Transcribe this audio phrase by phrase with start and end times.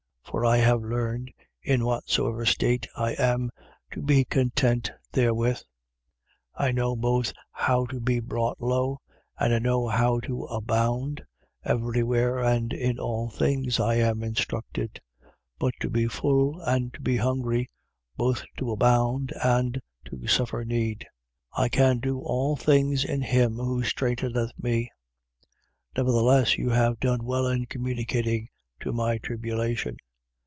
[0.23, 1.29] For I have learned,
[1.61, 3.51] in whatsoever state I am,
[3.91, 5.57] to be content therewith.
[5.57, 5.63] 4:12.
[6.55, 9.01] I know both how to be brought low,
[9.37, 11.21] and I know how to abound
[11.65, 15.01] (every where and in all things I am instructed):
[15.59, 17.69] both to be full and to be hungry:
[18.15, 20.99] both to abound and to suffer need.
[21.57, 21.63] 4:13.
[21.65, 24.89] I can do all things in him who strengtheneth me.
[25.97, 25.97] 4:14.
[25.97, 28.47] Nevertheless, you have done well in communicating
[28.79, 29.97] to my tribulation.